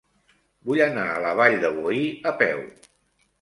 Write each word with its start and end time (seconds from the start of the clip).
Vull 0.69 0.79
anar 0.85 1.03
a 1.09 1.19
la 1.25 1.33
Vall 1.41 1.59
de 1.65 1.71
Boí 1.77 2.01
a 2.33 2.35
peu. 2.41 2.65